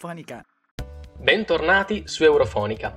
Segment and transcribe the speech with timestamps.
[0.00, 0.44] Eurofonica.
[1.18, 2.96] Bentornati su Eurofonica.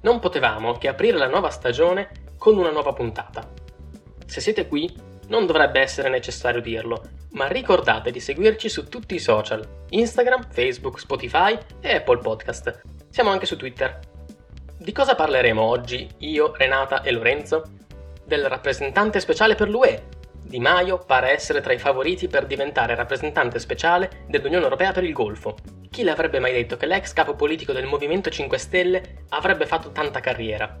[0.00, 3.48] Non potevamo che aprire la nuova stagione con una nuova puntata.
[4.26, 4.92] Se siete qui,
[5.28, 10.98] non dovrebbe essere necessario dirlo, ma ricordate di seguirci su tutti i social, Instagram, Facebook,
[10.98, 12.82] Spotify e Apple Podcast.
[13.08, 14.00] Siamo anche su Twitter.
[14.76, 17.62] Di cosa parleremo oggi, io, Renata e Lorenzo?
[18.24, 20.08] Del rappresentante speciale per l'UE.
[20.42, 25.12] Di Maio pare essere tra i favoriti per diventare rappresentante speciale dell'Unione Europea per il
[25.12, 25.81] Golfo.
[25.92, 29.90] Chi le avrebbe mai detto che l'ex capo politico del Movimento 5 Stelle avrebbe fatto
[29.90, 30.80] tanta carriera?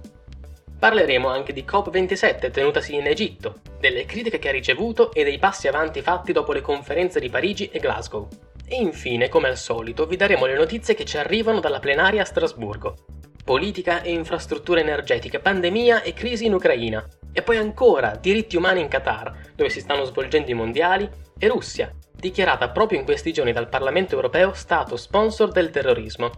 [0.78, 5.68] Parleremo anche di COP27 tenutasi in Egitto, delle critiche che ha ricevuto e dei passi
[5.68, 8.26] avanti fatti dopo le conferenze di Parigi e Glasgow.
[8.66, 12.24] E infine, come al solito, vi daremo le notizie che ci arrivano dalla plenaria a
[12.24, 12.96] Strasburgo.
[13.44, 17.06] Politica e infrastrutture energetiche, pandemia e crisi in Ucraina.
[17.34, 21.06] E poi ancora diritti umani in Qatar, dove si stanno svolgendo i mondiali,
[21.38, 26.30] e Russia, dichiarata proprio in questi giorni dal Parlamento europeo Stato sponsor del terrorismo.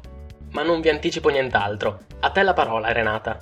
[0.53, 2.07] Ma non vi anticipo nient'altro.
[2.21, 3.39] A te la parola, Renata.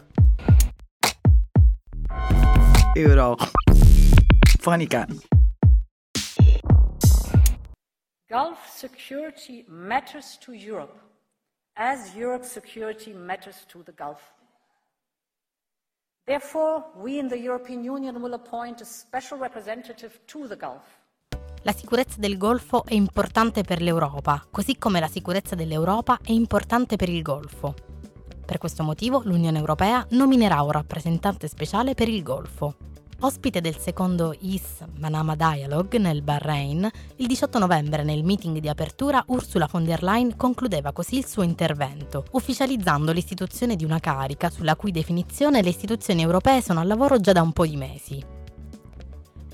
[2.95, 5.07] Eurofonica.
[8.27, 10.99] Gulf security matters to Europe,
[11.75, 14.35] as Europe's security matters to the Gulf.
[16.25, 21.02] Therefore, we in the European Union will appoint a special representative to the Gulf.
[21.65, 26.97] La sicurezza del Golfo è importante per l'Europa, così come la sicurezza dell'Europa è importante
[26.97, 27.75] per il Golfo.
[28.45, 32.75] Per questo motivo l'Unione Europea nominerà un rappresentante speciale per il Golfo.
[33.21, 39.23] Ospite del secondo IS Manama Dialogue nel Bahrain, il 18 novembre nel meeting di apertura
[39.29, 44.75] Ursula von der Leyen concludeva così il suo intervento, ufficializzando l'istituzione di una carica sulla
[44.75, 48.41] cui definizione le istituzioni europee sono al lavoro già da un po' di mesi.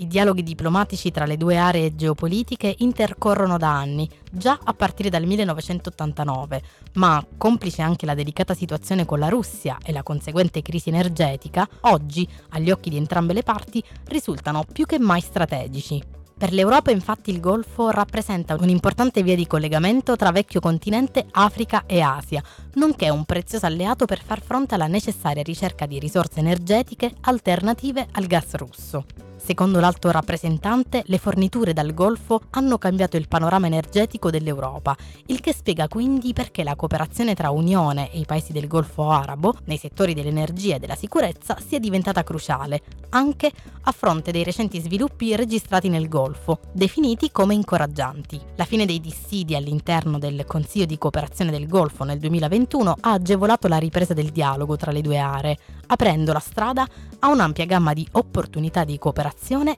[0.01, 5.25] I dialoghi diplomatici tra le due aree geopolitiche intercorrono da anni, già a partire dal
[5.25, 6.63] 1989,
[6.95, 12.29] ma, complice anche la delicata situazione con la Russia e la conseguente crisi energetica, oggi,
[12.51, 16.01] agli occhi di entrambe le parti, risultano più che mai strategici.
[16.39, 22.01] Per l'Europa infatti il Golfo rappresenta un'importante via di collegamento tra vecchio continente Africa e
[22.01, 22.41] Asia,
[22.75, 28.27] nonché un prezioso alleato per far fronte alla necessaria ricerca di risorse energetiche alternative al
[28.27, 29.28] gas russo.
[29.39, 35.55] Secondo l'alto rappresentante, le forniture dal Golfo hanno cambiato il panorama energetico dell'Europa, il che
[35.55, 40.13] spiega quindi perché la cooperazione tra Unione e i paesi del Golfo arabo nei settori
[40.13, 43.51] dell'energia e della sicurezza sia diventata cruciale, anche
[43.83, 48.39] a fronte dei recenti sviluppi registrati nel Golfo, definiti come incoraggianti.
[48.57, 53.69] La fine dei dissidi all'interno del Consiglio di cooperazione del Golfo nel 2021 ha agevolato
[53.69, 55.57] la ripresa del dialogo tra le due aree,
[55.87, 56.87] aprendo la strada
[57.21, 59.28] a un'ampia gamma di opportunità di cooperazione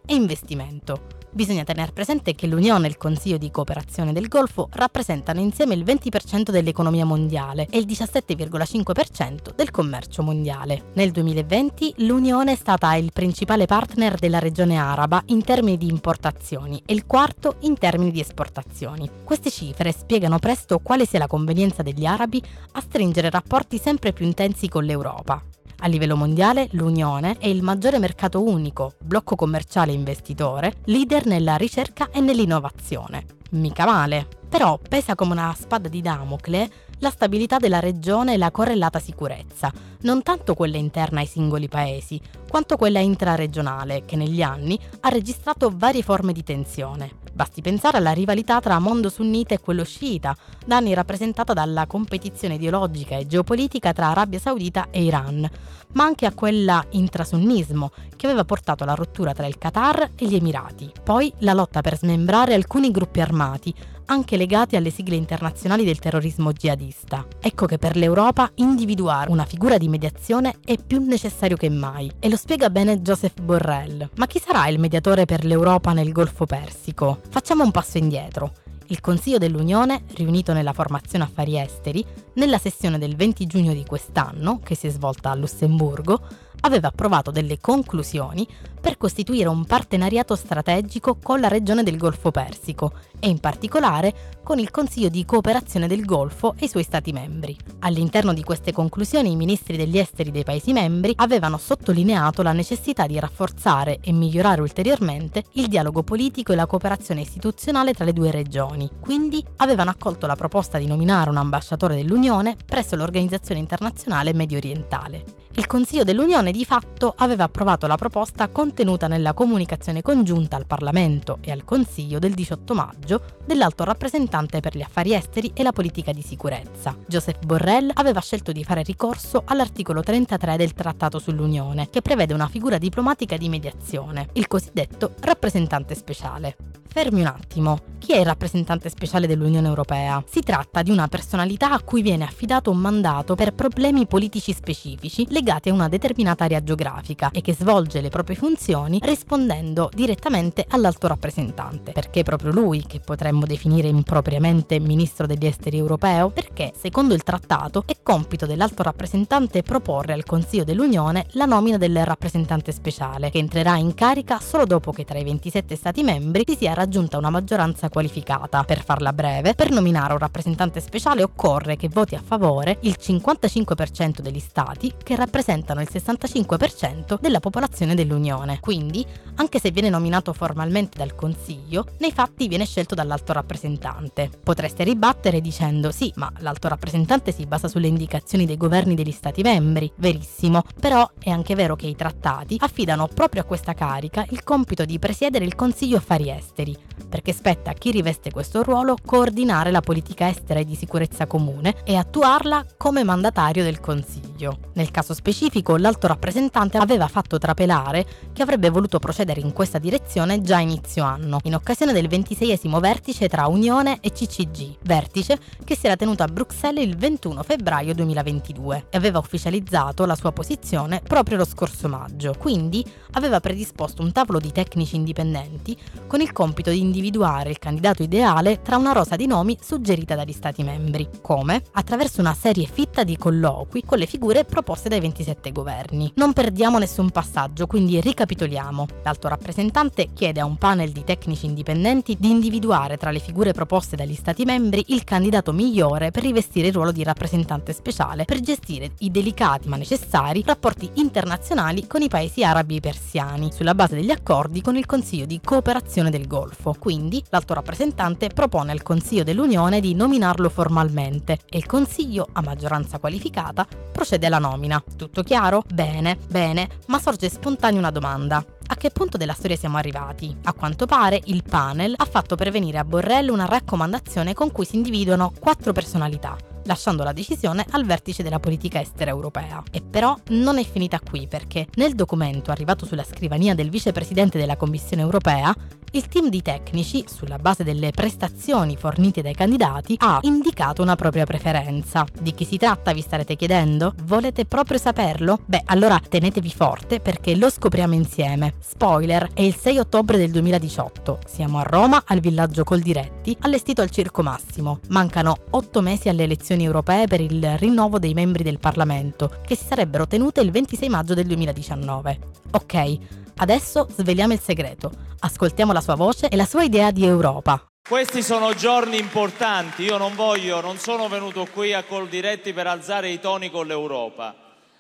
[0.06, 1.18] e investimento.
[1.32, 5.84] Bisogna tenere presente che l'Unione e il Consiglio di cooperazione del Golfo rappresentano insieme il
[5.84, 10.90] 20% dell'economia mondiale e il 17,5% del commercio mondiale.
[10.94, 16.82] Nel 2020 l'Unione è stata il principale partner della regione araba in termini di importazioni
[16.84, 19.08] e il quarto in termini di esportazioni.
[19.22, 24.26] Queste cifre spiegano presto quale sia la convenienza degli arabi a stringere rapporti sempre più
[24.26, 25.40] intensi con l'Europa.
[25.82, 32.10] A livello mondiale l'Unione è il maggiore mercato unico, blocco commerciale investitore, leader nella ricerca
[32.10, 33.24] e nell'innovazione.
[33.52, 34.28] Mica male.
[34.50, 39.72] Però pesa come una spada di Damocle la stabilità della regione e la correlata sicurezza,
[40.02, 45.72] non tanto quella interna ai singoli paesi, quanto quella intraregionale, che negli anni ha registrato
[45.74, 47.19] varie forme di tensione.
[47.32, 50.36] Basti pensare alla rivalità tra mondo sunnita e quello sciita,
[50.66, 55.48] da anni rappresentata dalla competizione ideologica e geopolitica tra Arabia Saudita e Iran,
[55.92, 60.34] ma anche a quella intrasunnismo, che aveva portato alla rottura tra il Qatar e gli
[60.34, 60.92] Emirati.
[61.03, 63.74] Poi la lotta per smembrare alcuni gruppi armati,
[64.10, 67.24] anche legati alle sigle internazionali del terrorismo jihadista.
[67.41, 72.28] Ecco che per l'Europa individuare una figura di mediazione è più necessario che mai, e
[72.28, 74.10] lo spiega bene Joseph Borrell.
[74.16, 77.21] Ma chi sarà il mediatore per l'Europa nel Golfo Persico?
[77.30, 78.53] Facciamo un passo indietro.
[78.89, 82.04] Il Consiglio dell'Unione, riunito nella formazione affari esteri,
[82.34, 86.21] nella sessione del 20 giugno di quest'anno, che si è svolta a Lussemburgo,
[86.63, 88.47] aveva approvato delle conclusioni
[88.80, 94.59] per costituire un partenariato strategico con la regione del Golfo Persico e in particolare con
[94.59, 97.56] il Consiglio di cooperazione del Golfo e i suoi Stati membri.
[97.80, 103.06] All'interno di queste conclusioni i ministri degli esteri dei Paesi membri avevano sottolineato la necessità
[103.06, 108.30] di rafforzare e migliorare ulteriormente il dialogo politico e la cooperazione istituzionale tra le due
[108.30, 108.91] regioni.
[108.98, 115.41] Quindi avevano accolto la proposta di nominare un ambasciatore dell'Unione presso l'Organizzazione internazionale medio orientale.
[115.54, 121.38] Il Consiglio dell'Unione di fatto aveva approvato la proposta contenuta nella comunicazione congiunta al Parlamento
[121.40, 126.12] e al Consiglio del 18 maggio dell'alto rappresentante per gli affari esteri e la politica
[126.12, 126.96] di sicurezza.
[127.08, 132.46] Joseph Borrell aveva scelto di fare ricorso all'articolo 33 del Trattato sull'Unione, che prevede una
[132.46, 136.56] figura diplomatica di mediazione, il cosiddetto rappresentante speciale.
[136.92, 140.24] Fermi un attimo, chi è il rappresentante speciale dell'Unione Europea?
[140.28, 145.24] Si tratta di una personalità a cui viene affidato un mandato per problemi politici specifici
[145.30, 148.59] legati a una determinata area geografica e che svolge le proprie funzioni
[149.01, 151.92] rispondendo direttamente all'alto rappresentante.
[151.92, 156.30] Perché proprio lui, che potremmo definire impropriamente ministro degli esteri europeo?
[156.30, 162.04] Perché, secondo il trattato, è compito dell'alto rappresentante proporre al Consiglio dell'Unione la nomina del
[162.04, 166.56] rappresentante speciale, che entrerà in carica solo dopo che tra i 27 Stati membri si
[166.56, 168.63] sia raggiunta una maggioranza qualificata.
[168.65, 174.21] Per farla breve, per nominare un rappresentante speciale occorre che voti a favore il 55%
[174.21, 178.49] degli stati che rappresentano il 65% della popolazione dell'Unione.
[178.58, 179.06] Quindi,
[179.36, 184.30] anche se viene nominato formalmente dal Consiglio, nei fatti viene scelto dall'alto rappresentante.
[184.42, 189.42] Potreste ribattere dicendo sì, ma l'alto rappresentante si basa sulle indicazioni dei governi degli stati
[189.42, 189.91] membri.
[189.97, 194.84] Verissimo, però è anche vero che i trattati affidano proprio a questa carica il compito
[194.84, 196.76] di presiedere il Consiglio Affari esteri,
[197.08, 201.76] perché spetta a chi riveste questo ruolo coordinare la politica estera e di sicurezza comune
[201.84, 204.29] e attuarla come mandatario del Consiglio.
[204.75, 210.41] Nel caso specifico, l'alto rappresentante aveva fatto trapelare che avrebbe voluto procedere in questa direzione
[210.41, 215.87] già inizio anno, in occasione del 26 vertice tra Unione e CCG, vertice che si
[215.87, 221.37] era tenuto a Bruxelles il 21 febbraio 2022 e aveva ufficializzato la sua posizione proprio
[221.37, 222.34] lo scorso maggio.
[222.39, 225.77] Quindi aveva predisposto un tavolo di tecnici indipendenti
[226.07, 230.33] con il compito di individuare il candidato ideale tra una rosa di nomi suggerita dagli
[230.33, 231.09] Stati membri.
[231.21, 231.63] Come?
[231.72, 236.10] Attraverso una serie fitta di colloqui con le figure proposte dai 27 governi.
[236.15, 238.86] Non perdiamo nessun passaggio, quindi ricapitoliamo.
[239.03, 243.97] L'alto rappresentante chiede a un panel di tecnici indipendenti di individuare tra le figure proposte
[243.97, 248.92] dagli Stati membri il candidato migliore per rivestire il ruolo di rappresentante speciale per gestire
[249.00, 254.10] i delicati ma necessari rapporti internazionali con i paesi arabi e persiani, sulla base degli
[254.10, 256.28] accordi con il Consiglio di cooperazione del.
[256.30, 256.76] Golfo.
[256.78, 263.00] Quindi l'alto rappresentante propone al Consiglio dell'Unione di nominarlo formalmente e il Consiglio, a maggioranza
[263.00, 264.82] qualificata, procede alla nomina.
[264.96, 265.64] Tutto chiaro?
[265.72, 268.44] Bene, bene, ma sorge spontanea una domanda.
[268.66, 270.37] A che punto della storia siamo arrivati?
[270.44, 274.76] A quanto pare il panel ha fatto pervenire a Borrell una raccomandazione con cui si
[274.76, 279.62] individuano quattro personalità lasciando la decisione al vertice della politica estera europea.
[279.70, 284.56] E però non è finita qui perché nel documento arrivato sulla scrivania del vicepresidente della
[284.56, 285.54] Commissione europea,
[285.92, 291.25] il team di tecnici, sulla base delle prestazioni fornite dai candidati, ha indicato una propria
[291.25, 292.07] preferenza.
[292.21, 293.95] Di chi si tratta vi starete chiedendo?
[294.04, 295.40] Volete proprio saperlo?
[295.45, 298.54] Beh, allora tenetevi forte perché lo scopriamo insieme.
[298.61, 301.19] Spoiler, è il 6 ottobre del 2018.
[301.26, 304.81] Siamo a Roma, al villaggio Coldiretti, allestito al Circo Massimo.
[304.88, 309.64] Mancano otto mesi alle elezioni europee per il rinnovo dei membri del Parlamento, che si
[309.64, 312.18] sarebbero tenute il 26 maggio del 2019.
[312.52, 312.99] Ok,
[313.37, 314.90] adesso sveliamo il segreto.
[315.20, 317.64] Ascoltiamo la sua voce e la sua idea di Europa.
[317.87, 323.08] Questi sono giorni importanti, io non voglio, non sono venuto qui a Coldiretti per alzare
[323.08, 324.34] i toni con l'Europa,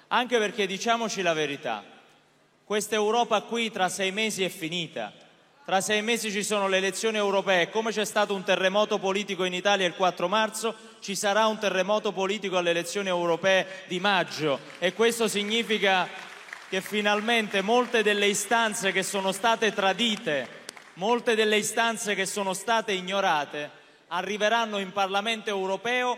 [0.08, 1.82] anche perché diciamoci la verità,
[2.64, 5.12] questa Europa qui tra sei mesi è finita.
[5.64, 9.54] Tra sei mesi ci sono le elezioni europee, come c'è stato un terremoto politico in
[9.54, 14.92] Italia il 4 marzo, ci sarà un terremoto politico alle elezioni europee di maggio e
[14.92, 16.08] questo significa
[16.70, 20.48] che finalmente molte delle istanze che sono state tradite,
[20.94, 23.68] molte delle istanze che sono state ignorate,
[24.06, 26.16] arriveranno in Parlamento europeo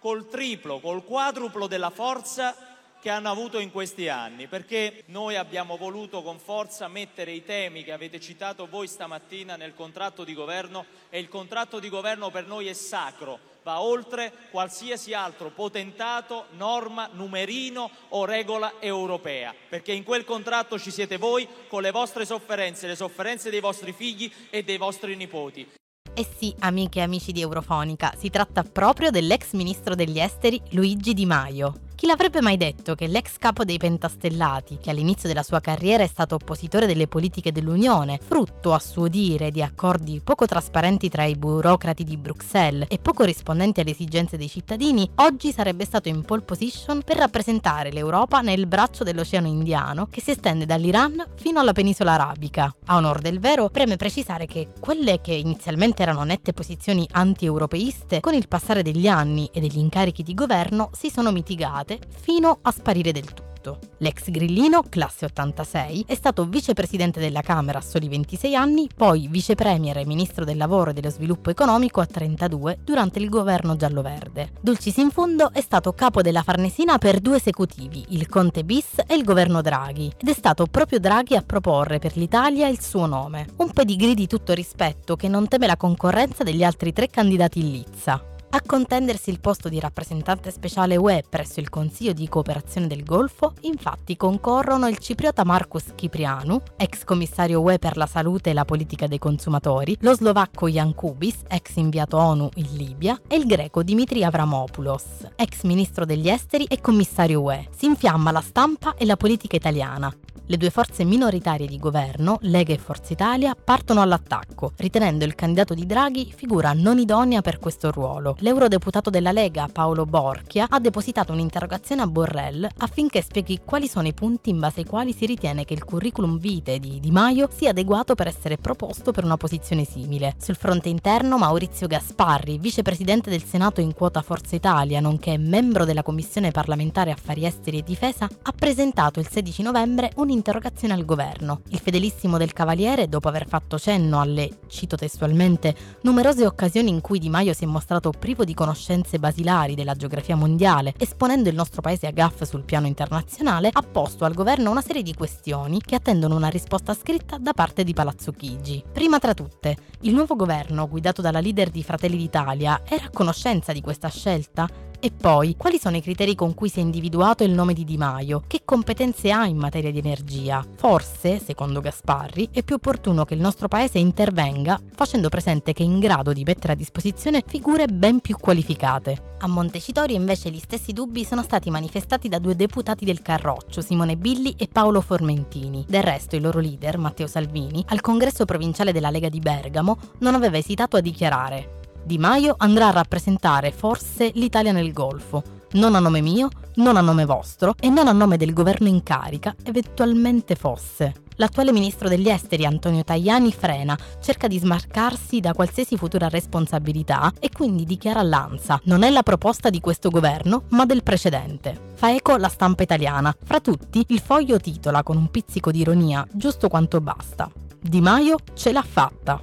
[0.00, 2.56] col triplo, col quadruplo della forza
[3.00, 7.84] che hanno avuto in questi anni, perché noi abbiamo voluto con forza mettere i temi
[7.84, 12.48] che avete citato voi stamattina nel contratto di governo e il contratto di governo per
[12.48, 20.04] noi è sacro, va oltre qualsiasi altro potentato, norma, numerino o regola europea, perché in
[20.04, 24.62] quel contratto ci siete voi con le vostre sofferenze, le sofferenze dei vostri figli e
[24.62, 25.66] dei vostri nipoti.
[26.14, 31.14] Eh sì, amiche e amici di Eurofonica, si tratta proprio dell'ex ministro degli esteri Luigi
[31.14, 35.60] Di Maio Chi l'avrebbe mai detto che l'ex capo dei Pentastellati, che all'inizio della sua
[35.60, 41.08] carriera è stato oppositore delle politiche dell'Unione, frutto a suo dire di accordi poco trasparenti
[41.08, 46.08] tra i burocrati di Bruxelles e poco rispondenti alle esigenze dei cittadini, oggi sarebbe stato
[46.08, 51.60] in pole position per rappresentare l'Europa nel braccio dell'Oceano Indiano che si estende dall'Iran fino
[51.60, 52.74] alla penisola arabica.
[52.86, 58.34] A onor del vero, preme precisare che quelle che inizialmente erano nette posizioni anti-europeiste, con
[58.34, 63.12] il passare degli anni e degli incarichi di governo si sono mitigate fino a sparire
[63.12, 63.50] del tutto.
[63.98, 69.98] L'ex grillino, classe 86, è stato vicepresidente della Camera a soli 26 anni, poi vicepremier
[69.98, 74.50] e ministro del lavoro e dello sviluppo economico a 32 durante il governo giallo-verde.
[74.60, 79.14] Dulcis in fondo è stato capo della Farnesina per due esecutivi, il Conte bis e
[79.14, 83.46] il governo Draghi, ed è stato proprio Draghi a proporre per l'Italia il suo nome.
[83.58, 87.70] Un pedigree di tutto rispetto che non teme la concorrenza degli altri tre candidati in
[87.70, 88.31] lizza.
[88.54, 93.54] A contendersi il posto di rappresentante speciale UE presso il Consiglio di cooperazione del Golfo,
[93.62, 99.06] infatti concorrono il cipriota Marcus Ciprianu, ex commissario UE per la salute e la politica
[99.06, 104.22] dei consumatori, lo slovacco Jan Kubis, ex inviato ONU in Libia, e il greco Dimitri
[104.22, 107.68] Avramopoulos, ex ministro degli esteri e commissario UE.
[107.74, 110.14] Si infiamma la stampa e la politica italiana.
[110.46, 115.72] Le due forze minoritarie di governo, Lega e Forza Italia, partono all'attacco, ritenendo il candidato
[115.72, 118.34] di Draghi figura non idonea per questo ruolo.
[118.42, 124.12] L'eurodeputato della Lega, Paolo Borchia, ha depositato un'interrogazione a Borrell affinché spieghi quali sono i
[124.12, 127.70] punti in base ai quali si ritiene che il curriculum vitae di Di Maio sia
[127.70, 130.34] adeguato per essere proposto per una posizione simile.
[130.40, 136.02] Sul fronte interno, Maurizio Gasparri, vicepresidente del Senato in quota Forza Italia, nonché membro della
[136.02, 141.60] Commissione parlamentare Affari Esteri e Difesa, ha presentato il 16 novembre un'interrogazione al governo.
[141.68, 147.20] Il fedelissimo del Cavaliere, dopo aver fatto cenno alle, cito testualmente, numerose occasioni in cui
[147.20, 151.54] Di Maio si è mostrato privo privo di conoscenze basilari della geografia mondiale, esponendo il
[151.54, 155.82] nostro paese a gaffe sul piano internazionale, ha posto al governo una serie di questioni
[155.82, 158.82] che attendono una risposta scritta da parte di Palazzo Chigi.
[158.90, 163.70] Prima tra tutte, il nuovo governo, guidato dalla leader di Fratelli d'Italia, era a conoscenza
[163.72, 164.66] di questa scelta?
[165.04, 167.96] E poi, quali sono i criteri con cui si è individuato il nome di Di
[167.96, 168.44] Maio?
[168.46, 170.64] Che competenze ha in materia di energia?
[170.76, 175.86] Forse, secondo Gasparri, è più opportuno che il nostro paese intervenga facendo presente che è
[175.86, 179.34] in grado di mettere a disposizione figure ben più qualificate.
[179.40, 184.16] A Montecitorio invece gli stessi dubbi sono stati manifestati da due deputati del Carroccio, Simone
[184.16, 185.84] Billi e Paolo Formentini.
[185.88, 190.36] Del resto il loro leader, Matteo Salvini, al congresso provinciale della Lega di Bergamo non
[190.36, 195.42] aveva esitato a dichiarare di Maio andrà a rappresentare forse l'Italia nel Golfo,
[195.72, 199.02] non a nome mio, non a nome vostro e non a nome del governo in
[199.02, 201.14] carica, eventualmente fosse.
[201.36, 207.48] L'attuale ministro degli esteri Antonio Tajani frena, cerca di smarcarsi da qualsiasi futura responsabilità e
[207.50, 211.92] quindi dichiara all'ANSA: non è la proposta di questo governo, ma del precedente.
[211.94, 213.34] Fa eco la stampa italiana.
[213.42, 217.50] Fra tutti, il foglio titola con un pizzico di ironia, giusto quanto basta.
[217.80, 219.42] Di Maio ce l'ha fatta.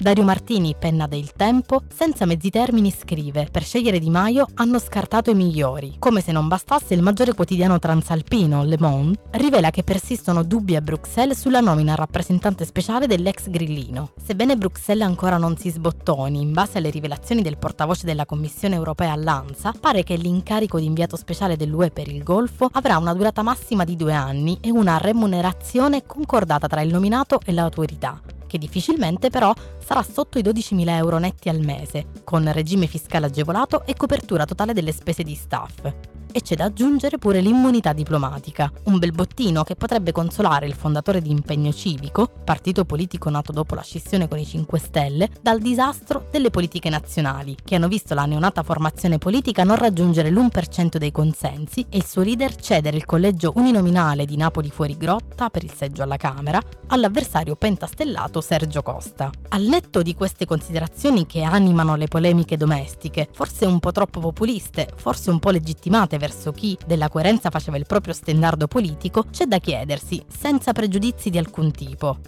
[0.00, 5.32] Dario Martini, penna del Tempo, senza mezzi termini scrive: Per scegliere Di Maio hanno scartato
[5.32, 5.96] i migliori.
[5.98, 10.80] Come se non bastasse, il maggiore quotidiano transalpino, Le Monde, rivela che persistono dubbi a
[10.80, 14.12] Bruxelles sulla nomina rappresentante speciale dell'ex grillino.
[14.24, 19.10] Sebbene Bruxelles ancora non si sbottoni, in base alle rivelazioni del portavoce della Commissione europea
[19.10, 23.82] all'ANSA, pare che l'incarico di inviato speciale dell'UE per il Golfo avrà una durata massima
[23.82, 29.54] di due anni e una remunerazione concordata tra il nominato e l'autorità che difficilmente però
[29.78, 34.72] sarà sotto i 12.000 euro netti al mese, con regime fiscale agevolato e copertura totale
[34.72, 35.92] delle spese di staff
[36.38, 41.20] e c'è da aggiungere pure l'immunità diplomatica, un bel bottino che potrebbe consolare il fondatore
[41.20, 46.28] di Impegno Civico, partito politico nato dopo la scissione con i 5 Stelle, dal disastro
[46.30, 51.84] delle politiche nazionali, che hanno visto la neonata formazione politica non raggiungere l'1% dei consensi
[51.90, 56.04] e il suo leader cedere il collegio uninominale di Napoli fuori grotta per il seggio
[56.04, 59.28] alla Camera all'avversario pentastellato Sergio Costa.
[59.48, 64.88] Al netto di queste considerazioni che animano le polemiche domestiche, forse un po' troppo populiste,
[64.94, 69.58] forse un po' legittimate verso chi della coerenza faceva il proprio stendardo politico, c'è da
[69.58, 72.18] chiedersi, senza pregiudizi di alcun tipo.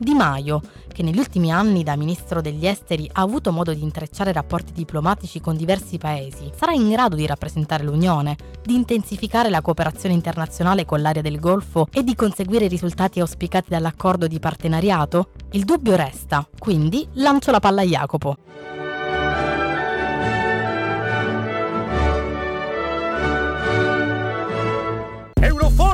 [0.00, 0.60] Di Maio,
[0.92, 5.40] che negli ultimi anni da ministro degli esteri ha avuto modo di intrecciare rapporti diplomatici
[5.40, 11.00] con diversi paesi, sarà in grado di rappresentare l'Unione, di intensificare la cooperazione internazionale con
[11.00, 15.30] l'area del Golfo e di conseguire i risultati auspicati dall'accordo di partenariato?
[15.50, 18.36] Il dubbio resta, quindi lancio la palla a Jacopo.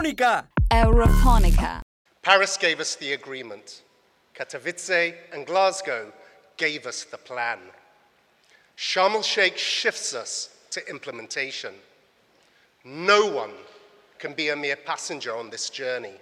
[0.05, 0.47] Eurofonica!
[0.71, 1.81] Eurofonica.
[2.21, 3.83] Paris gave us the agreement.
[4.35, 6.13] Katowice and Glasgow
[6.59, 7.59] gave us the plan.
[8.77, 11.73] Sharm el Sheikh shifts us to implementation.
[12.85, 13.53] No one
[14.19, 16.17] can be a mere passenger on this journey.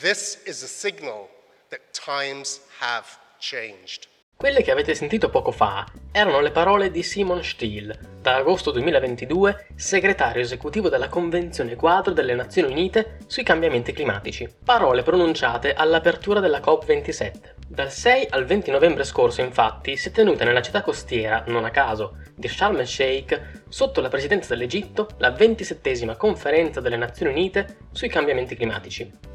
[0.00, 1.28] This is a signal
[1.68, 4.06] that times have changed.
[4.46, 9.70] Quelle che avete sentito poco fa erano le parole di Simon Stiel, da agosto 2022
[9.74, 14.48] segretario esecutivo della Convenzione quadro delle Nazioni Unite sui cambiamenti climatici.
[14.64, 17.54] Parole pronunciate all'apertura della COP27.
[17.66, 21.70] Dal 6 al 20 novembre scorso, infatti, si è tenuta nella città costiera, non a
[21.70, 27.78] caso, di Sharm el Sheikh, sotto la presidenza dell'Egitto, la 27 conferenza delle Nazioni Unite
[27.90, 29.25] sui cambiamenti climatici.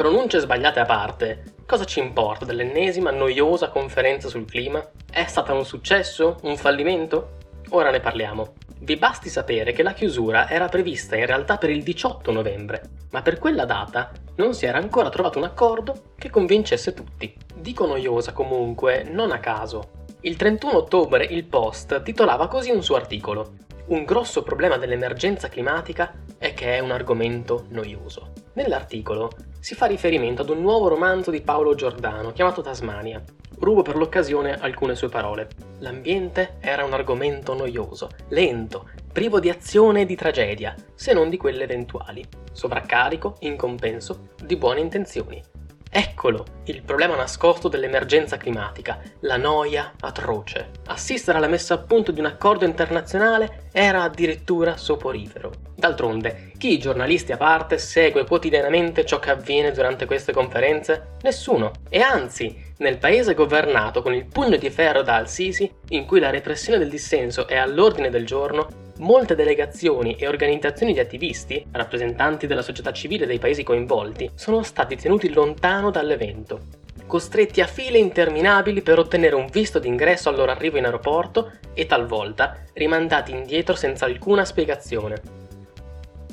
[0.00, 4.82] Pronunce sbagliate a parte, cosa ci importa dell'ennesima noiosa conferenza sul clima?
[5.10, 6.38] È stata un successo?
[6.44, 7.36] Un fallimento?
[7.72, 8.54] Ora ne parliamo.
[8.78, 12.80] Vi basti sapere che la chiusura era prevista in realtà per il 18 novembre,
[13.10, 17.36] ma per quella data non si era ancora trovato un accordo che convincesse tutti.
[17.54, 20.06] Dico noiosa comunque, non a caso.
[20.22, 23.52] Il 31 ottobre il Post titolava così un suo articolo.
[23.88, 28.32] Un grosso problema dell'emergenza climatica è che è un argomento noioso.
[28.54, 29.30] Nell'articolo
[29.60, 33.22] si fa riferimento ad un nuovo romanzo di Paolo Giordano chiamato Tasmania.
[33.58, 35.48] Rubo per l'occasione alcune sue parole.
[35.80, 41.36] L'ambiente era un argomento noioso, lento, privo di azione e di tragedia, se non di
[41.36, 42.26] quelle eventuali.
[42.52, 45.42] Sovraccarico, in compenso, di buone intenzioni.
[45.92, 50.70] Eccolo, il problema nascosto dell'emergenza climatica, la noia atroce.
[50.86, 55.50] Assistere alla messa a punto di un accordo internazionale era addirittura soporifero.
[55.74, 61.16] D'altronde, chi, giornalisti a parte, segue quotidianamente ciò che avviene durante queste conferenze?
[61.22, 61.72] Nessuno.
[61.88, 66.30] E anzi, nel paese governato con il pugno di ferro da Al-Sisi, in cui la
[66.30, 72.62] repressione del dissenso è all'ordine del giorno, molte delegazioni e organizzazioni di attivisti, rappresentanti della
[72.62, 76.60] società civile dei paesi coinvolti, sono stati tenuti lontano dall'evento,
[77.06, 81.86] costretti a file interminabili per ottenere un visto d'ingresso al loro arrivo in aeroporto e
[81.86, 85.38] talvolta rimandati indietro senza alcuna spiegazione.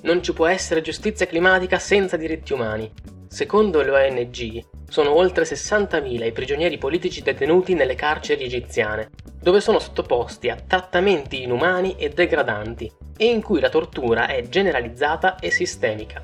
[0.03, 2.91] Non ci può essere giustizia climatica senza diritti umani.
[3.27, 9.09] Secondo le ONG, sono oltre 60.000 i prigionieri politici detenuti nelle carceri egiziane,
[9.39, 15.37] dove sono sottoposti a trattamenti inumani e degradanti e in cui la tortura è generalizzata
[15.37, 16.21] e sistemica.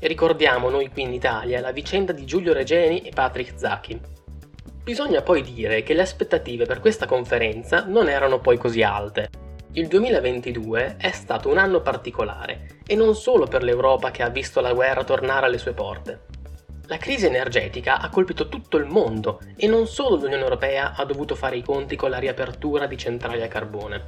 [0.00, 4.00] ricordiamo noi qui in Italia la vicenda di Giulio Regeni e Patrick Zacchi.
[4.82, 9.30] Bisogna poi dire che le aspettative per questa conferenza non erano poi così alte.
[9.72, 14.60] Il 2022 è stato un anno particolare, e non solo per l'Europa che ha visto
[14.60, 16.26] la guerra tornare alle sue porte.
[16.88, 21.34] La crisi energetica ha colpito tutto il mondo e non solo l'Unione Europea ha dovuto
[21.34, 24.04] fare i conti con la riapertura di centrali a carbone.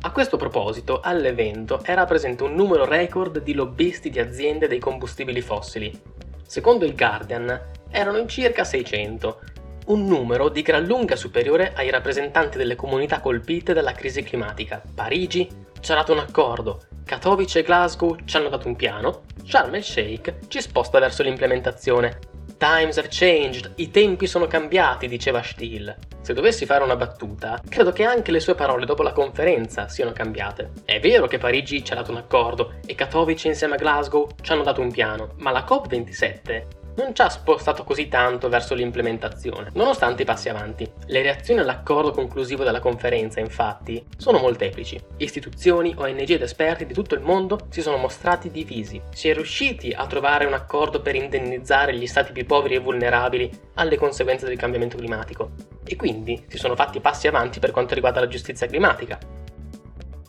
[0.00, 5.40] A questo proposito, all'evento era presente un numero record di lobbisti di aziende dei combustibili
[5.40, 5.96] fossili.
[6.44, 7.60] Secondo il Guardian,
[7.90, 9.40] erano in circa 600,
[9.86, 14.82] un numero di gran lunga superiore ai rappresentanti delle comunità colpite dalla crisi climatica.
[14.92, 19.76] Parigi ci ha dato un accordo, Katowice e Glasgow ci hanno dato un piano, Sharm
[19.76, 22.18] el Sheikh ci sposta verso l'implementazione.
[22.58, 25.94] Times have changed, i tempi sono cambiati, diceva Stiel.
[26.20, 30.10] Se dovessi fare una battuta, credo che anche le sue parole dopo la conferenza siano
[30.10, 30.72] cambiate.
[30.84, 34.50] È vero che Parigi ci ha dato un accordo e Katowice insieme a Glasgow ci
[34.50, 39.70] hanno dato un piano, ma la COP27 non ci ha spostato così tanto verso l'implementazione,
[39.74, 40.90] nonostante i passi avanti.
[41.06, 45.00] Le reazioni all'accordo conclusivo della conferenza, infatti, sono molteplici.
[45.18, 49.00] Istituzioni, ONG ed esperti di tutto il mondo si sono mostrati divisi.
[49.10, 53.50] Si è riusciti a trovare un accordo per indennizzare gli stati più poveri e vulnerabili
[53.74, 55.50] alle conseguenze del cambiamento climatico.
[55.84, 59.18] E quindi si sono fatti passi avanti per quanto riguarda la giustizia climatica.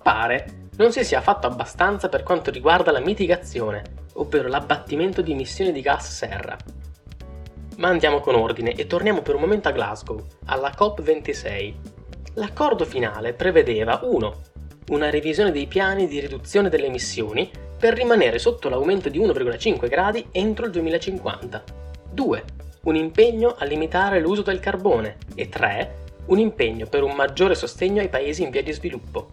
[0.03, 3.84] Pare non si sia fatto abbastanza per quanto riguarda la mitigazione,
[4.17, 6.58] ovvero l'abbattimento di emissioni di gas serra.
[7.77, 11.73] Ma andiamo con ordine e torniamo per un momento a Glasgow, alla COP26.
[12.36, 14.36] L'accordo finale prevedeva 1.
[14.89, 20.27] Una revisione dei piani di riduzione delle emissioni per rimanere sotto l'aumento di 1,5 gradi
[20.32, 21.63] entro il 2050.
[22.12, 22.43] 2.
[22.84, 25.17] Un impegno a limitare l'uso del carbone.
[25.36, 26.06] E 3.
[26.27, 29.30] Un impegno per un maggiore sostegno ai paesi in via di sviluppo.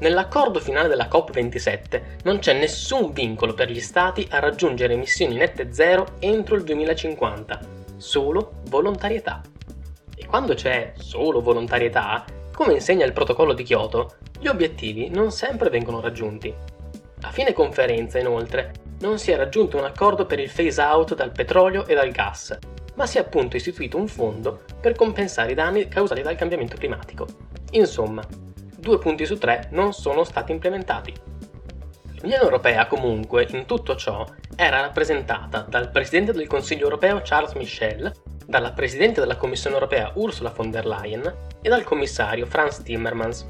[0.00, 5.72] Nell'accordo finale della COP27 non c'è nessun vincolo per gli Stati a raggiungere emissioni nette
[5.72, 7.58] zero entro il 2050,
[7.96, 9.40] solo volontarietà.
[10.14, 15.68] E quando c'è solo volontarietà, come insegna il protocollo di Kyoto, gli obiettivi non sempre
[15.68, 16.54] vengono raggiunti.
[17.22, 21.32] A fine conferenza, inoltre, non si è raggiunto un accordo per il phase out dal
[21.32, 22.56] petrolio e dal gas,
[22.94, 27.26] ma si è appunto istituito un fondo per compensare i danni causati dal cambiamento climatico.
[27.72, 28.24] Insomma,
[28.78, 31.12] due punti su tre non sono stati implementati.
[32.20, 34.24] L'Unione Europea comunque in tutto ciò
[34.56, 38.12] era rappresentata dal Presidente del Consiglio Europeo Charles Michel,
[38.46, 43.46] dalla Presidente della Commissione Europea Ursula von der Leyen e dal Commissario Franz Timmermans.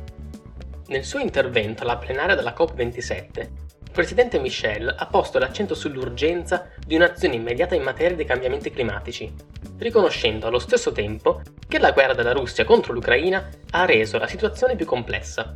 [0.89, 6.95] Nel suo intervento alla plenaria della COP27, il presidente Michel ha posto l'accento sull'urgenza di
[6.95, 9.33] un'azione immediata in materia di cambiamenti climatici,
[9.79, 14.75] riconoscendo allo stesso tempo che la guerra della Russia contro l'Ucraina ha reso la situazione
[14.75, 15.55] più complessa.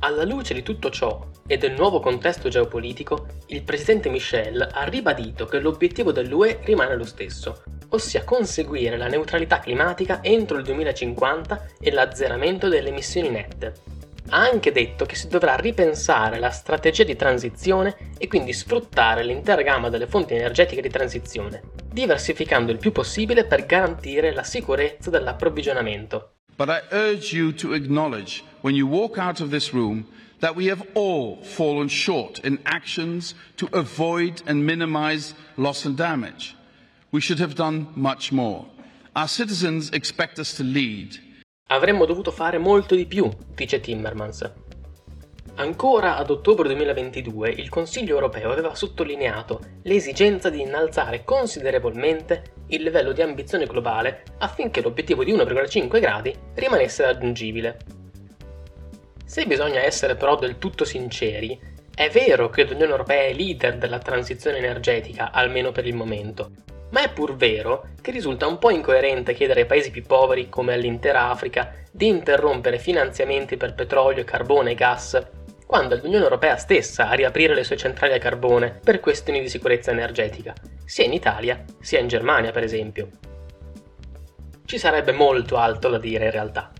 [0.00, 5.44] Alla luce di tutto ciò e del nuovo contesto geopolitico, il presidente Michel ha ribadito
[5.46, 11.92] che l'obiettivo dell'UE rimane lo stesso, ossia conseguire la neutralità climatica entro il 2050 e
[11.92, 13.74] l'azzeramento delle emissioni nette.
[14.28, 19.62] Ha anche detto che si dovrà ripensare la strategia di transizione e quindi sfruttare l'intera
[19.62, 26.34] gamma delle fonti energetiche di transizione, diversificando il più possibile per garantire la sicurezza dell'approvvigionamento.
[26.56, 30.06] But I urge you to acknowledge, when you walk out of this room,
[30.40, 36.56] that we have all fallen short in actions to avoid and minimize loss and damage.
[37.10, 38.66] We should have done much more.
[39.14, 41.18] Our citizens expect us to lead.
[41.72, 44.52] Avremmo dovuto fare molto di più, dice Timmermans.
[45.54, 53.12] Ancora ad ottobre 2022 il Consiglio europeo aveva sottolineato l'esigenza di innalzare considerevolmente il livello
[53.12, 57.78] di ambizione globale affinché l'obiettivo di 1,5 gradi rimanesse raggiungibile.
[59.24, 61.58] Se bisogna essere però del tutto sinceri,
[61.94, 66.50] è vero che l'Unione Europea è leader della transizione energetica, almeno per il momento,
[66.92, 70.74] ma è pur vero che risulta un po' incoerente chiedere ai paesi più poveri, come
[70.74, 75.20] all'intera Africa, di interrompere finanziamenti per petrolio, carbone e gas
[75.72, 79.48] quando è l'Unione Europea stessa a riaprire le sue centrali a carbone per questioni di
[79.48, 80.52] sicurezza energetica,
[80.84, 83.08] sia in Italia sia in Germania per esempio.
[84.66, 86.70] Ci sarebbe molto altro da dire in realtà.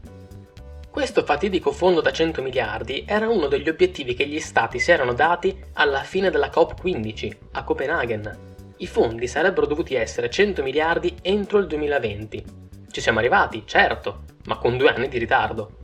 [0.90, 5.14] Questo fatidico fondo da 100 miliardi era uno degli obiettivi che gli stati si erano
[5.14, 8.51] dati alla fine della COP15 a Copenaghen.
[8.82, 12.44] I fondi sarebbero dovuti essere 100 miliardi entro il 2020.
[12.90, 15.78] Ci siamo arrivati, certo, ma con due anni di ritardo.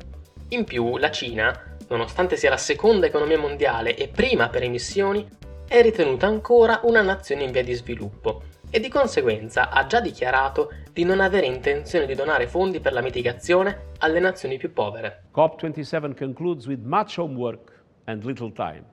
[0.49, 5.27] In più, la Cina nonostante sia la seconda economia mondiale e prima per emissioni,
[5.67, 10.73] è ritenuta ancora una nazione in via di sviluppo e di conseguenza ha già dichiarato
[10.93, 15.25] di non avere intenzione di donare fondi per la mitigazione alle nazioni più povere.
[15.35, 18.85] COP27 concludes with much homework and little time.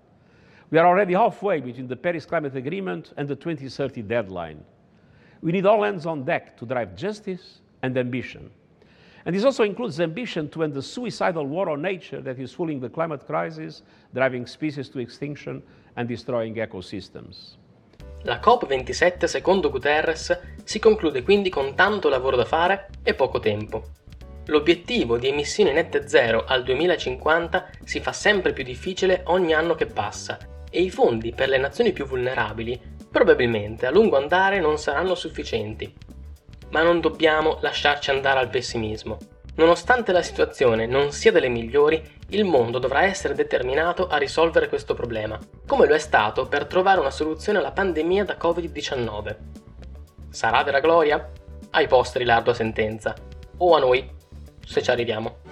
[0.71, 4.63] We are already halfway between the Paris Climate Agreement and the 2030 deadline.
[5.41, 8.49] We need all hands on deck to drive justice and ambition.
[9.25, 12.80] And this also includes ambition to end the suicidal war on nature that is fueling
[12.80, 15.62] the climate crisis, driving species to extinction
[15.97, 17.58] and destroying ecosystems.
[18.23, 23.84] La COP27, secondo Guterres, si conclude quindi con tanto lavoro da fare e poco tempo.
[24.45, 29.86] L'obiettivo di emissioni nette zero al 2050 si fa sempre più difficile ogni anno che
[29.86, 35.15] passa e i fondi per le nazioni più vulnerabili probabilmente a lungo andare non saranno
[35.15, 35.93] sufficienti
[36.69, 39.17] ma non dobbiamo lasciarci andare al pessimismo.
[39.55, 44.93] Nonostante la situazione non sia delle migliori, il mondo dovrà essere determinato a risolvere questo
[44.93, 49.35] problema, come lo è stato per trovare una soluzione alla pandemia da Covid-19.
[50.29, 51.31] Sarà vera gloria?
[51.69, 53.15] Ai posteri l'ardua sentenza.
[53.57, 54.09] O a noi,
[54.65, 55.44] se ci arriviamo.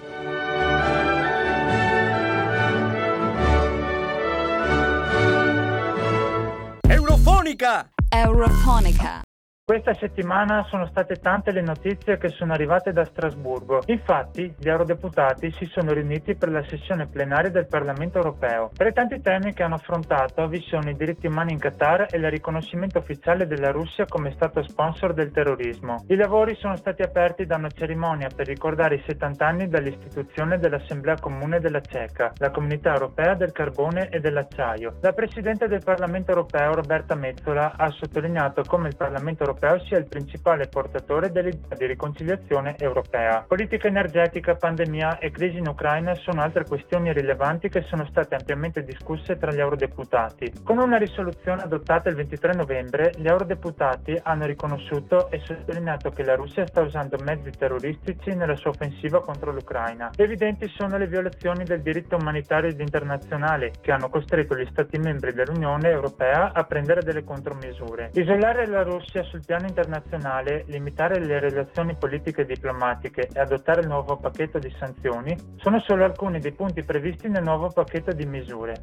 [7.54, 7.86] Eurofonica!
[8.10, 9.33] Eurofonica.
[9.66, 13.80] Questa settimana sono state tante le notizie che sono arrivate da Strasburgo.
[13.86, 18.72] Infatti, gli eurodeputati si sono riuniti per la sessione plenaria del Parlamento europeo.
[18.76, 22.18] Tra i tanti temi che hanno affrontato vi sono i diritti umani in Qatar e
[22.18, 26.04] il riconoscimento ufficiale della Russia come Stato sponsor del terrorismo.
[26.08, 31.18] I lavori sono stati aperti da una cerimonia per ricordare i 70 anni dall'istituzione dell'Assemblea
[31.18, 34.98] Comune della Ceca, la Comunità Europea del Carbone e dell'Acciaio.
[35.00, 39.98] La Presidente del Parlamento europeo, Roberta Mezzola, ha sottolineato come il Parlamento europeo europeo sia
[39.98, 43.44] il principale portatore dell'idea di riconciliazione europea.
[43.46, 48.82] Politica energetica, pandemia e crisi in Ucraina sono altre questioni rilevanti che sono state ampiamente
[48.82, 50.52] discusse tra gli eurodeputati.
[50.64, 56.34] Con una risoluzione adottata il 23 novembre, gli eurodeputati hanno riconosciuto e sottolineato che la
[56.34, 60.10] Russia sta usando mezzi terroristici nella sua offensiva contro l'Ucraina.
[60.16, 65.32] Evidenti sono le violazioni del diritto umanitario ed internazionale che hanno costretto gli Stati membri
[65.32, 68.10] dell'Unione Europea a prendere delle contromisure.
[68.14, 73.88] Isolare la Russia sul piano internazionale, limitare le relazioni politiche e diplomatiche e adottare il
[73.88, 78.74] nuovo pacchetto di sanzioni sono solo alcuni dei punti previsti nel nuovo pacchetto di misure.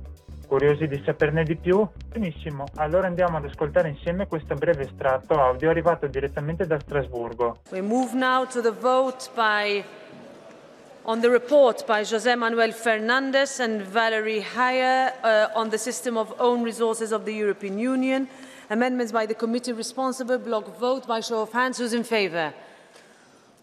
[0.48, 1.88] Curiosi di saperne di più?
[2.08, 7.60] Benissimo, allora andiamo ad ascoltare insieme questo breve estratto audio arrivato direttamente da Strasburgo.
[7.72, 9.84] We move now to the vote by
[11.04, 16.34] on the report by José Manuel Fernandez and Valerie Hayer uh, on the system of
[16.38, 18.28] own resources of the European Union.
[18.72, 20.38] Amendments by the committee responsible.
[20.38, 21.78] Block vote by show of hands.
[21.78, 22.54] Who's in favour?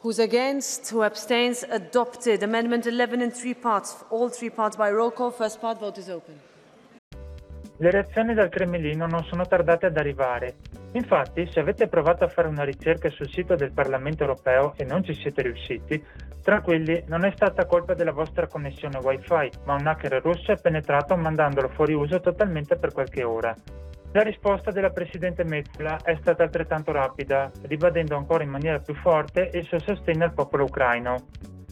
[0.02, 0.90] Who's against?
[0.90, 1.64] Who abstains?
[1.70, 2.42] Adopted.
[2.42, 3.96] Amendment 11 in three parts.
[4.10, 5.30] All three parts by roll call.
[5.30, 6.38] First part, vote is open.
[7.78, 10.56] Le reazioni dal Cremlino non sono tardate ad arrivare.
[10.92, 15.02] Infatti, se avete provato a fare una ricerca sul sito del Parlamento europeo e non
[15.04, 16.04] ci siete riusciti,
[16.42, 21.16] tranquilli, non è stata colpa della vostra connessione wifi, ma un hacker russo è penetrato
[21.16, 23.56] mandandolo fuori uso totalmente per qualche ora.
[24.12, 29.50] La risposta della Presidente Metzola è stata altrettanto rapida, ribadendo ancora in maniera più forte
[29.52, 31.16] il suo sostegno al popolo ucraino.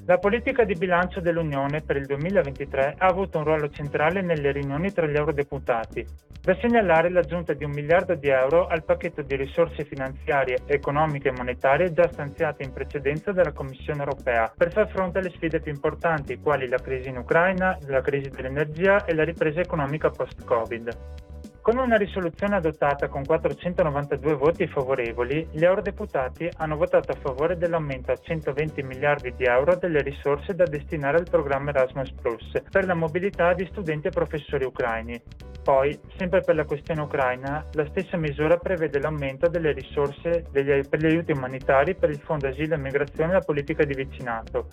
[0.04, 4.92] La politica di bilancio dell'Unione per il 2023 ha avuto un ruolo centrale nelle riunioni
[4.92, 6.06] tra gli eurodeputati.
[6.42, 11.32] Da segnalare l'aggiunta di un miliardo di euro al pacchetto di risorse finanziarie, economiche e
[11.32, 16.38] monetarie già stanziate in precedenza dalla Commissione europea per far fronte alle sfide più importanti,
[16.38, 21.24] quali la crisi in Ucraina, la crisi dell'energia e la ripresa economica post-Covid.
[21.66, 28.12] Con una risoluzione adottata con 492 voti favorevoli, gli eurodeputati hanno votato a favore dell'aumento
[28.12, 32.94] a 120 miliardi di euro delle risorse da destinare al programma Erasmus Plus per la
[32.94, 35.20] mobilità di studenti e professori ucraini.
[35.64, 41.00] Poi, sempre per la questione ucraina, la stessa misura prevede l'aumento delle risorse degli, per
[41.00, 44.68] gli aiuti umanitari per il Fondo Asilo e Migrazione e la politica di vicinato.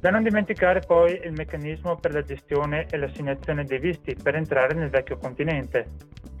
[0.00, 4.72] Da non dimenticare poi il meccanismo per la gestione e l'assegnazione dei visti per entrare
[4.72, 5.88] nel vecchio continente.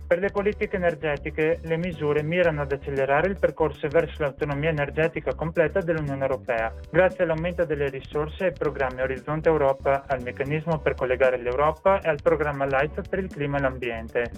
[0.08, 5.82] Per le politiche energetiche, le misure mirano ad accelerare il percorso verso l'autonomia energetica completa
[5.82, 12.00] dell'Unione Europea, grazie all'aumento delle risorse ai programmi Orizzonte Europa, al meccanismo per collegare l'Europa
[12.00, 14.30] e al programma LIFE per il clima e l'ambiente.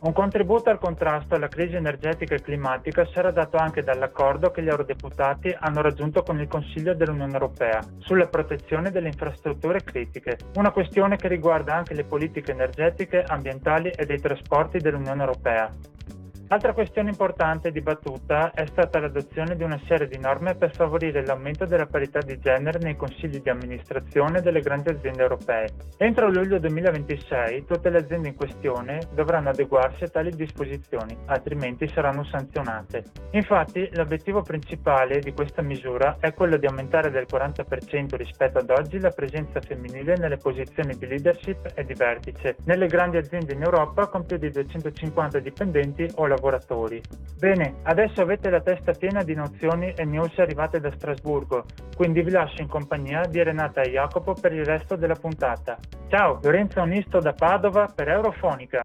[0.00, 4.68] Un contributo al contrasto alla crisi energetica e climatica sarà dato anche dall'accordo che gli
[4.68, 11.16] eurodeputati hanno raggiunto con il Consiglio dell'Unione Europea sulla protezione delle infrastrutture critiche, una questione
[11.16, 15.74] che riguarda anche le politiche energetiche, ambientali e dei trasporti dell'Unione Europea.
[16.50, 21.66] Altra questione importante dibattuta è stata l'adozione di una serie di norme per favorire l'aumento
[21.66, 25.68] della parità di genere nei consigli di amministrazione delle grandi aziende europee.
[25.98, 32.24] Entro luglio 2026 tutte le aziende in questione dovranno adeguarsi a tali disposizioni, altrimenti saranno
[32.24, 33.04] sanzionate.
[33.32, 38.98] Infatti l'obiettivo principale di questa misura è quello di aumentare del 40% rispetto ad oggi
[38.98, 44.06] la presenza femminile nelle posizioni di leadership e di vertice nelle grandi aziende in Europa
[44.06, 47.02] con più di 250 dipendenti o lavoratori lavoratori.
[47.38, 51.64] Bene, adesso avete la testa piena di nozioni e news arrivate da Strasburgo,
[51.96, 55.76] quindi vi lascio in compagnia di Renata e Jacopo per il resto della puntata.
[56.08, 58.82] Ciao, Lorenzo Onisto da Padova per Eurofonica.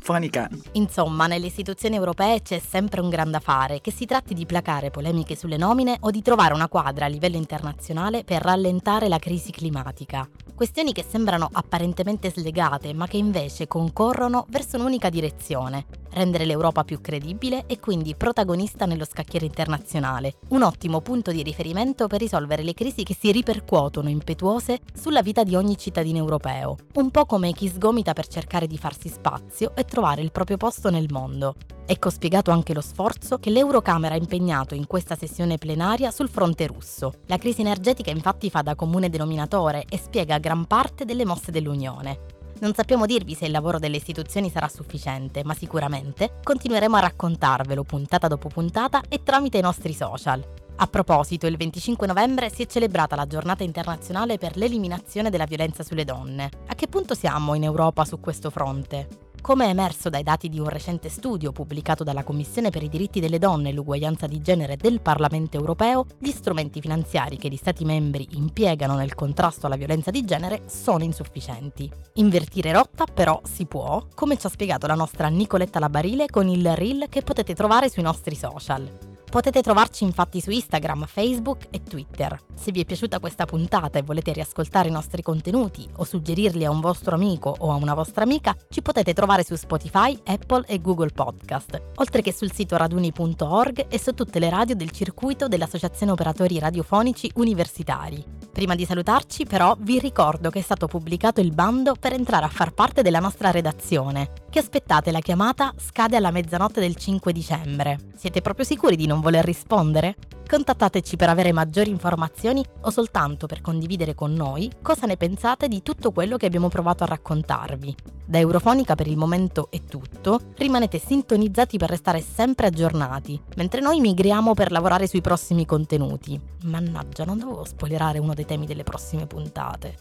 [0.00, 0.48] Eurofonica.
[0.72, 4.90] Insomma, nelle istituzioni europee c'è sempre un gran da fare, che si tratti di placare
[4.90, 9.52] polemiche sulle nomine o di trovare una quadra a livello internazionale per rallentare la crisi
[9.52, 10.28] climatica.
[10.54, 17.00] Questioni che sembrano apparentemente slegate, ma che invece concorrono verso un'unica direzione, rendere l'Europa più
[17.00, 22.74] credibile e quindi protagonista nello scacchiere internazionale, un ottimo punto di riferimento per risolvere le
[22.74, 27.68] crisi che si ripercuotono impetuose sulla vita di ogni cittadino europeo, un po' come chi
[27.68, 31.56] sgomita per cercare di farsi spazio e trovare il proprio posto nel mondo.
[31.84, 36.68] Ecco spiegato anche lo sforzo che l'Eurocamera ha impegnato in questa sessione plenaria sul fronte
[36.68, 37.14] russo.
[37.26, 42.38] La crisi energetica infatti fa da comune denominatore e spiega gran parte delle mosse dell'Unione.
[42.60, 47.82] Non sappiamo dirvi se il lavoro delle istituzioni sarà sufficiente, ma sicuramente continueremo a raccontarvelo
[47.82, 50.46] puntata dopo puntata e tramite i nostri social.
[50.76, 55.82] A proposito, il 25 novembre si è celebrata la giornata internazionale per l'eliminazione della violenza
[55.82, 56.48] sulle donne.
[56.68, 59.29] A che punto siamo in Europa su questo fronte?
[59.40, 63.20] Come è emerso dai dati di un recente studio pubblicato dalla Commissione per i diritti
[63.20, 67.84] delle donne e l'uguaglianza di genere del Parlamento europeo, gli strumenti finanziari che gli Stati
[67.84, 71.90] membri impiegano nel contrasto alla violenza di genere sono insufficienti.
[72.14, 76.74] Invertire rotta però si può, come ci ha spiegato la nostra Nicoletta Labarile con il
[76.76, 79.09] reel che potete trovare sui nostri social.
[79.30, 82.36] Potete trovarci infatti su Instagram, Facebook e Twitter.
[82.52, 86.70] Se vi è piaciuta questa puntata e volete riascoltare i nostri contenuti o suggerirli a
[86.70, 90.80] un vostro amico o a una vostra amica, ci potete trovare su Spotify, Apple e
[90.80, 96.10] Google Podcast, oltre che sul sito raduni.org e su tutte le radio del circuito dell'Associazione
[96.10, 98.24] Operatori Radiofonici Universitari.
[98.52, 102.48] Prima di salutarci però vi ricordo che è stato pubblicato il bando per entrare a
[102.48, 104.32] far parte della nostra redazione.
[104.50, 107.98] Che aspettate, la chiamata scade alla mezzanotte del 5 dicembre.
[108.16, 110.16] Siete proprio sicuri di non voler rispondere?
[110.44, 115.82] Contattateci per avere maggiori informazioni o soltanto per condividere con noi cosa ne pensate di
[115.82, 117.94] tutto quello che abbiamo provato a raccontarvi.
[118.26, 124.00] Da Eurofonica per il momento è tutto, rimanete sintonizzati per restare sempre aggiornati, mentre noi
[124.00, 126.40] migriamo per lavorare sui prossimi contenuti.
[126.64, 129.96] Mannaggia, non dovevo spoilerare uno dei temi delle prossime puntate.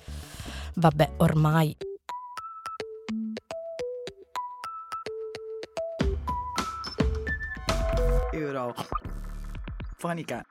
[0.74, 1.76] Vabbè, ormai
[8.34, 8.76] Euro.
[10.00, 10.46] Eurofonica.